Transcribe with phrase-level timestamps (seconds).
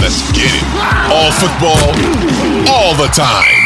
[0.00, 0.64] Let's get it.
[1.10, 1.86] All football,
[2.68, 3.62] all the time.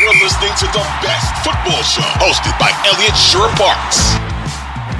[0.00, 4.25] You're listening to the best football show hosted by Elliot Shorr-Parks.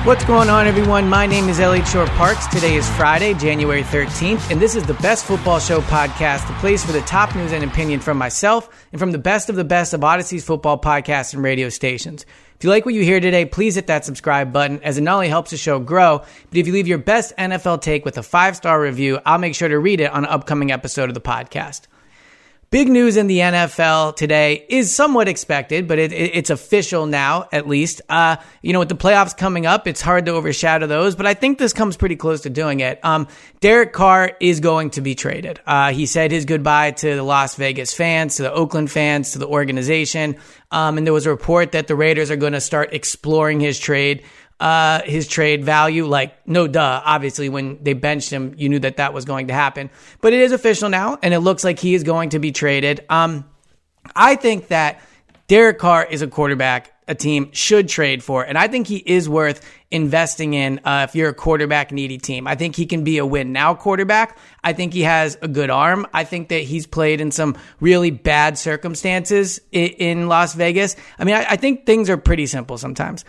[0.07, 1.09] What's going on, everyone?
[1.09, 2.47] My name is Elliot Shorr-Parks.
[2.47, 6.85] Today is Friday, January 13th, and this is the Best Football Show podcast, the place
[6.85, 9.95] for the top news and opinion from myself and from the best of the best
[9.95, 12.25] of Audacy's football podcasts and radio stations.
[12.55, 15.15] If you like what you hear today, please hit that subscribe button as it not
[15.17, 18.23] only helps the show grow, but if you leave your best NFL take with a
[18.23, 21.21] five star review, I'll make sure to read it on an upcoming episode of the
[21.21, 21.89] podcast.
[22.71, 27.49] Big news in the NFL today is somewhat expected, but it, it, it's official now,
[27.53, 28.03] at least.
[28.09, 31.35] Uh, you know, with the playoffs coming up, it's hard to overshadow those, but I
[31.35, 32.99] think this comes pretty close to doing it.
[33.05, 33.29] Um,
[33.61, 35.61] Derek Carr is going to be traded.
[35.65, 39.39] Uh, he said his goodbye to the Las Vegas fans, to the Oakland fans, to
[39.39, 40.37] the organization.
[40.73, 43.79] Um, and there was a report that the Raiders are going to start exploring his
[43.79, 44.25] trade
[44.61, 46.07] uh, his trade value.
[46.07, 47.03] Like, no duh.
[47.05, 49.91] Obviously, when they benched him, you knew that that was going to happen.
[50.21, 53.05] But it is official now, and it looks like he is going to be traded.
[53.09, 53.45] Um,
[54.15, 55.01] I think that
[55.49, 59.29] Derek Carr is a quarterback a team should trade for, and I think he is
[59.29, 62.49] worth investing in uh, if you're a quarterback needy team.
[62.49, 64.37] I think he can be a win now quarterback.
[64.65, 66.09] I think he has a good arm.
[66.13, 70.97] I think that he's played in some really bad circumstances in, in Las Vegas.
[71.17, 73.25] I mean, I, I think things are pretty simple sometimes.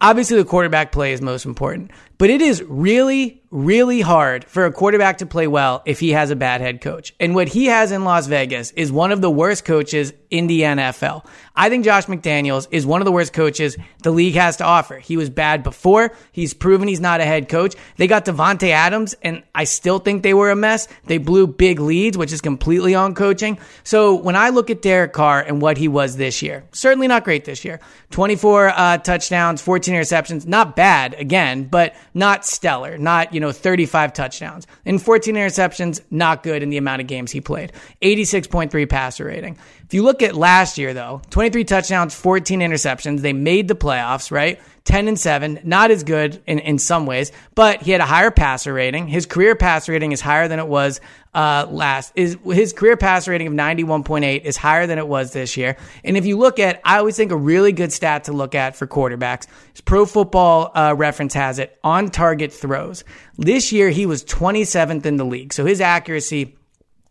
[0.00, 4.72] Obviously, the quarterback play is most important, but it is really, really hard for a
[4.72, 7.14] quarterback to play well if he has a bad head coach.
[7.18, 10.62] And what he has in Las Vegas is one of the worst coaches in the
[10.62, 11.24] NFL.
[11.56, 14.98] I think Josh McDaniels is one of the worst coaches the league has to offer.
[14.98, 16.12] He was bad before.
[16.32, 17.74] He's proven he's not a head coach.
[17.96, 20.86] They got Davante Adams, and I still think they were a mess.
[21.06, 23.58] They blew big leads, which is completely on coaching.
[23.84, 27.24] So when I look at Derek Carr and what he was this year, certainly not
[27.24, 27.80] great this year.
[28.10, 32.98] 24 uh, touchdowns, 14 interceptions, not bad again, but not stellar.
[32.98, 34.66] Not, you know, 35 touchdowns.
[34.84, 37.72] And 14 interceptions, not good in the amount of games he played.
[38.02, 39.58] 86.3 passer rating.
[39.84, 43.20] If you look at last year, though, 23 touchdowns, 14 interceptions.
[43.20, 44.60] They made the playoffs, right?
[44.84, 48.30] 10 and 7, not as good in, in some ways, but he had a higher
[48.30, 49.06] passer rating.
[49.06, 51.00] His career passer rating is higher than it was
[51.34, 52.12] uh, last.
[52.14, 55.76] Is his career pass rating of 91.8 is higher than it was this year.
[56.04, 58.76] And if you look at, I always think a really good stat to look at
[58.76, 63.04] for quarterbacks is Pro Football uh, Reference has it on target throws.
[63.36, 66.56] This year he was 27th in the league, so his accuracy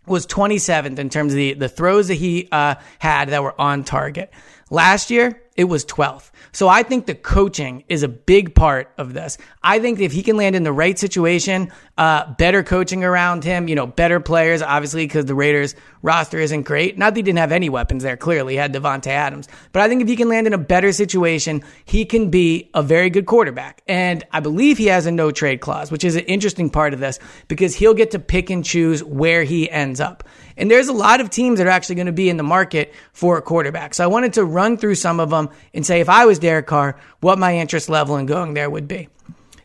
[0.05, 3.83] was 27th in terms of the, the throws that he uh, had that were on
[3.83, 4.31] target.
[4.69, 6.29] Last year, it was 12th.
[6.51, 9.39] So I think the coaching is a big part of this.
[9.63, 13.67] I think if he can land in the right situation, uh, better coaching around him,
[13.67, 16.97] you know, better players, obviously, because the Raiders roster isn't great.
[16.97, 18.53] Not that he didn't have any weapons there, clearly.
[18.53, 19.47] He had Davante Adams.
[19.71, 22.83] But I think if he can land in a better situation, he can be a
[22.83, 23.81] very good quarterback.
[23.87, 26.99] And I believe he has a no trade clause, which is an interesting part of
[26.99, 30.23] this because he'll get to pick and choose where he ends up.
[30.57, 32.93] And there's a lot of teams that are actually going to be in the market
[33.13, 33.93] for a quarterback.
[33.93, 36.67] So I wanted to run through some of them and say if I was Derek
[36.67, 39.07] Carr, what my interest level in going there would be.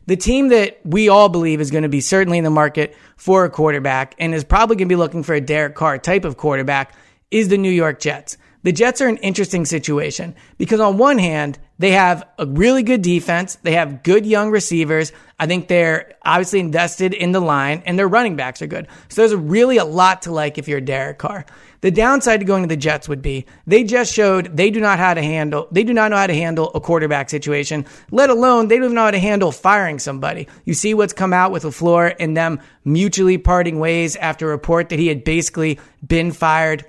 [0.07, 3.45] The team that we all believe is going to be certainly in the market for
[3.45, 6.37] a quarterback and is probably going to be looking for a Derek Carr type of
[6.37, 6.95] quarterback
[7.31, 8.37] is the New York Jets.
[8.65, 13.03] The Jets are an interesting situation because on one hand, they have a really good
[13.03, 13.57] defense.
[13.63, 15.11] They have good young receivers.
[15.41, 18.87] I think they're obviously invested in the line and their running backs are good.
[19.09, 21.45] So there's really a lot to like if you're Derek Carr.
[21.81, 25.01] The downside to going to the Jets would be they just showed they do not
[25.01, 28.69] how to handle they do not know how to handle a quarterback situation, let alone
[28.69, 30.47] they don't even know how to handle firing somebody.
[30.65, 34.91] You see what's come out with LaFleur and them mutually parting ways after a report
[34.91, 36.85] that he had basically been fired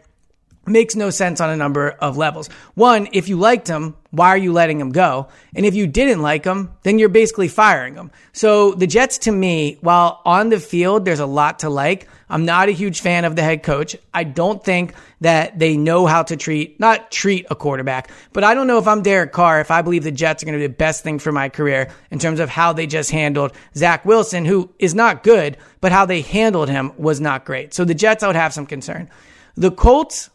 [0.65, 2.47] makes no sense on a number of levels.
[2.75, 5.27] One, if you liked him, why are you letting him go?
[5.55, 8.11] And if you didn't like him, then you're basically firing him.
[8.31, 12.07] So the Jets to me, while on the field, there's a lot to like.
[12.29, 13.95] I'm not a huge fan of the head coach.
[14.13, 18.53] I don't think that they know how to treat, not treat a quarterback, but I
[18.53, 20.67] don't know if I'm Derek Carr, if I believe the Jets are going to be
[20.67, 24.45] the best thing for my career in terms of how they just handled Zach Wilson,
[24.45, 27.73] who is not good, but how they handled him was not great.
[27.73, 29.09] So the Jets, I would have some concern.
[29.55, 30.31] The Colts,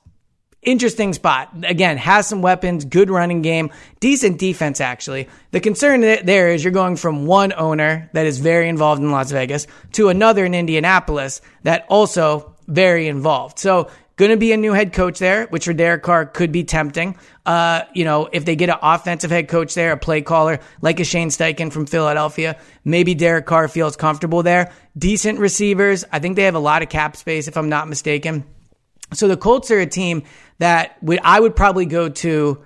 [0.63, 1.51] interesting spot.
[1.65, 3.71] Again, has some weapons, good running game,
[4.01, 5.29] decent defense, actually.
[5.51, 9.31] The concern there is you're going from one owner that is very involved in Las
[9.31, 13.59] Vegas to another in Indianapolis that also very involved.
[13.59, 16.65] So, going to be a new head coach there, which for Derek Carr could be
[16.65, 17.17] tempting.
[17.47, 20.99] Uh, you know, if they get an offensive head coach there, a play caller like
[20.99, 24.73] a Shane Steichen from Philadelphia, maybe Derek Carr feels comfortable there.
[24.99, 26.05] Decent receivers.
[26.13, 28.45] I think they have a lot of cap space, if I'm not mistaken.
[29.15, 30.23] So the Colts are a team
[30.59, 32.63] that would, I would probably go to.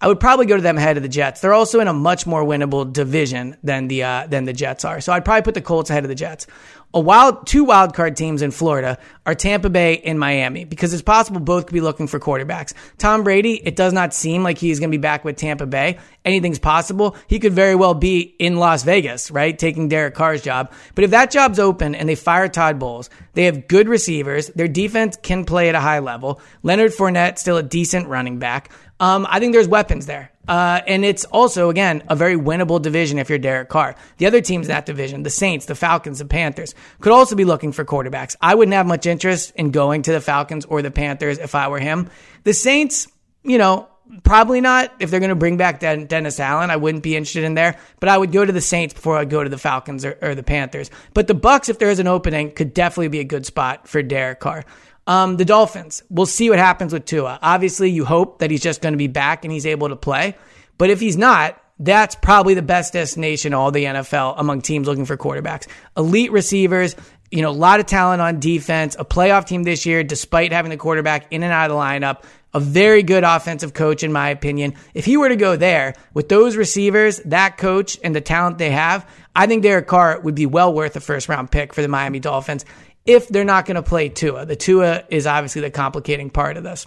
[0.00, 1.40] I would probably go to them ahead of the Jets.
[1.40, 5.00] They're also in a much more winnable division than the uh, than the Jets are.
[5.00, 6.46] So I'd probably put the Colts ahead of the Jets.
[6.94, 11.02] A wild two wild card teams in Florida are Tampa Bay and Miami because it's
[11.02, 12.72] possible both could be looking for quarterbacks.
[12.98, 15.98] Tom Brady, it does not seem like he's going to be back with Tampa Bay.
[16.24, 17.16] Anything's possible.
[17.26, 19.58] He could very well be in Las Vegas, right?
[19.58, 20.72] Taking Derek Carr's job.
[20.94, 24.46] But if that job's open and they fire Todd Bowles, they have good receivers.
[24.48, 26.40] Their defense can play at a high level.
[26.62, 28.70] Leonard Fournette, still a decent running back.
[29.00, 30.30] Um, I think there's weapons there.
[30.46, 33.94] Uh, and it's also, again, a very winnable division if you're Derek Carr.
[34.18, 37.44] The other teams in that division, the Saints, the Falcons, the Panthers, could also be
[37.44, 38.36] looking for quarterbacks.
[38.40, 41.68] I wouldn't have much interest in going to the Falcons or the Panthers if I
[41.68, 42.10] were him.
[42.44, 43.08] The Saints,
[43.42, 43.88] you know,
[44.22, 44.92] probably not.
[45.00, 47.78] If they're going to bring back Den- Dennis Allen, I wouldn't be interested in there.
[48.00, 50.34] But I would go to the Saints before I'd go to the Falcons or, or
[50.34, 50.90] the Panthers.
[51.14, 54.02] But the Bucks, if there is an opening, could definitely be a good spot for
[54.02, 54.64] Derek Carr.
[55.06, 57.38] Um, the Dolphins, we'll see what happens with Tua.
[57.42, 60.34] Obviously, you hope that he's just going to be back and he's able to play.
[60.78, 65.04] But if he's not, that's probably the best destination all the NFL among teams looking
[65.04, 65.66] for quarterbacks.
[65.96, 66.96] Elite receivers,
[67.30, 70.70] you know, a lot of talent on defense, a playoff team this year, despite having
[70.70, 72.22] the quarterback in and out of the lineup.
[72.54, 74.74] A very good offensive coach, in my opinion.
[74.94, 78.70] If he were to go there with those receivers, that coach, and the talent they
[78.70, 81.88] have, I think Derek Carr would be well worth a first round pick for the
[81.88, 82.64] Miami Dolphins
[83.06, 84.46] if they're not going to play Tua.
[84.46, 86.86] The Tua is obviously the complicating part of this.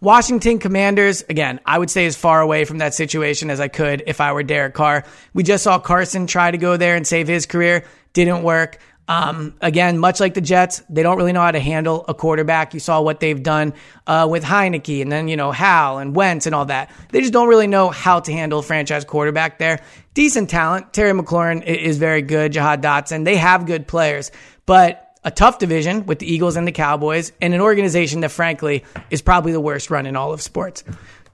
[0.00, 4.02] Washington Commanders, again, I would stay as far away from that situation as I could
[4.06, 5.04] if I were Derek Carr.
[5.32, 7.84] We just saw Carson try to go there and save his career.
[8.12, 8.78] Didn't work.
[9.08, 12.74] Um, again, much like the Jets, they don't really know how to handle a quarterback.
[12.74, 13.72] You saw what they've done
[14.06, 16.90] uh, with Heinicke and then, you know, Howell and Wentz and all that.
[17.10, 19.80] They just don't really know how to handle a franchise quarterback there.
[20.14, 20.92] Decent talent.
[20.92, 22.52] Terry McLaurin is very good.
[22.52, 23.24] Jahan Dotson.
[23.24, 24.32] They have good players,
[24.66, 28.84] but a tough division with the Eagles and the Cowboys, and an organization that, frankly,
[29.10, 30.84] is probably the worst run in all of sports.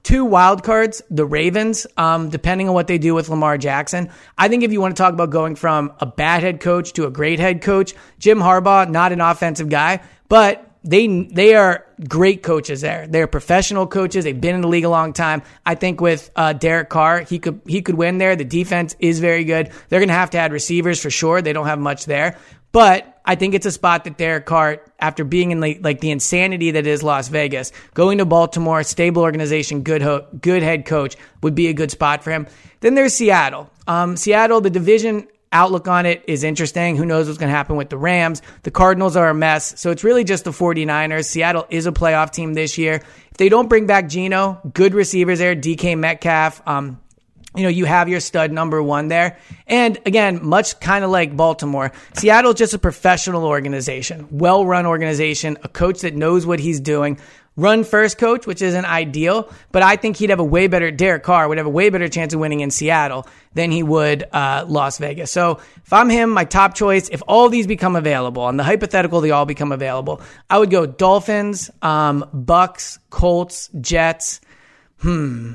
[0.01, 4.09] Two wild cards, the Ravens, um, depending on what they do with Lamar Jackson.
[4.35, 7.05] I think if you want to talk about going from a bad head coach to
[7.05, 12.41] a great head coach, Jim Harbaugh, not an offensive guy, but they they are great
[12.43, 13.07] coaches there.
[13.07, 14.25] They're professional coaches.
[14.25, 15.43] They've been in the league a long time.
[15.65, 18.35] I think with uh, Derek Carr, he could he could win there.
[18.35, 19.69] The defense is very good.
[19.87, 21.41] They're going to have to add receivers for sure.
[21.41, 22.37] They don't have much there,
[22.73, 26.11] but I think it's a spot that Derek Carr, after being in like, like the
[26.11, 31.15] insanity that is Las Vegas, going to Baltimore, stable organization, good ho- good head coach
[31.41, 32.47] would be a good spot for him.
[32.81, 33.69] Then there's Seattle.
[33.87, 36.97] Um, Seattle, the division outlook on it is interesting.
[36.97, 38.41] Who knows what's going to happen with the Rams?
[38.63, 39.79] The Cardinals are a mess.
[39.79, 41.25] So it's really just the 49ers.
[41.25, 42.95] Seattle is a playoff team this year.
[43.31, 46.99] If they don't bring back Geno, good receivers there, DK Metcalf, um,
[47.55, 49.37] you know, you have your stud number one there.
[49.67, 55.57] And again, much kind of like Baltimore, Seattle's just a professional organization, well run organization,
[55.63, 57.19] a coach that knows what he's doing.
[57.55, 61.21] Run first coach, which isn't ideal, but I think he'd have a way better, Derek
[61.21, 64.65] Carr would have a way better chance of winning in Seattle than he would uh,
[64.67, 65.29] Las Vegas.
[65.29, 69.21] So if I'm him, my top choice, if all these become available, and the hypothetical
[69.21, 70.19] they all become available,
[70.49, 74.41] I would go Dolphins, um, Bucks, Colts, Jets.
[75.01, 75.51] Hmm.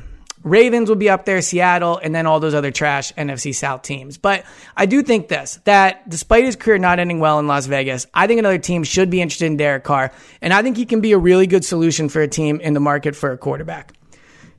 [0.50, 4.18] Ravens will be up there, Seattle, and then all those other trash NFC South teams.
[4.18, 4.44] But
[4.76, 8.26] I do think this that despite his career not ending well in Las Vegas, I
[8.26, 11.12] think another team should be interested in Derek Carr, and I think he can be
[11.12, 13.92] a really good solution for a team in the market for a quarterback.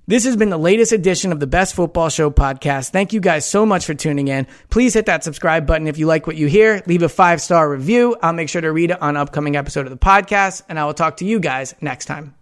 [0.10, 2.90] This has been the latest edition of the Best Football Show podcast.
[2.90, 4.48] Thank you guys so much for tuning in.
[4.72, 6.82] Please hit that subscribe button if you like what you hear.
[6.88, 8.18] Leave a five star review.
[8.24, 10.96] I'll make sure to read it on upcoming episode of the podcast, and I will
[10.96, 12.39] talk to you guys next time.